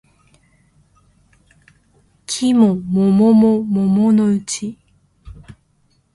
[2.25, 4.79] 季も桃も桃のうち